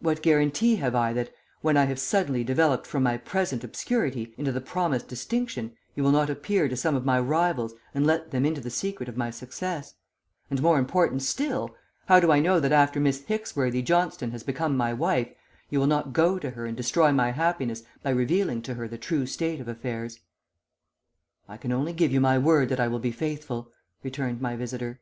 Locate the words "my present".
3.02-3.64